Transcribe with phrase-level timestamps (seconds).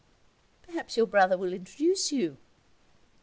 [0.63, 2.37] 'Perhaps your brother will introduce you.'